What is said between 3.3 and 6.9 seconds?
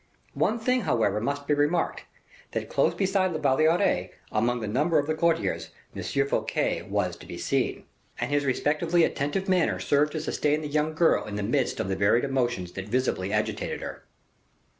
La Valliere, among the number of the courtiers, M. Fouquet